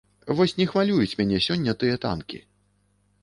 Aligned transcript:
Вось 0.37 0.53
не 0.59 0.65
хвалююць 0.71 1.17
мяне 1.19 1.37
сёння 1.47 1.75
тыя 1.83 1.95
танкі. 2.05 2.39